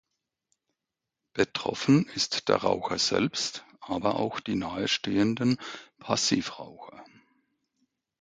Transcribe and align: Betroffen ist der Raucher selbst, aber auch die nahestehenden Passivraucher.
Betroffen 1.33 2.07
ist 2.15 2.49
der 2.49 2.55
Raucher 2.55 2.97
selbst, 2.97 3.63
aber 3.81 4.15
auch 4.15 4.39
die 4.39 4.55
nahestehenden 4.55 5.59
Passivraucher. 5.99 7.05